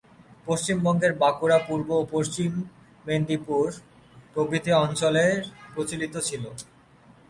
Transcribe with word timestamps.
পশ্চিমবঙ্গের 0.47 1.13
বাঁকুড়া, 1.21 1.57
পূর্ব 1.67 1.89
ও 1.95 2.03
পশ্চিম 2.13 2.51
মেদিনীপুর 3.05 3.65
প্রভৃতি 4.33 4.71
অঞ্চলে 4.83 5.25
প্রচলিত 5.73 6.13
ছিল। 6.27 6.43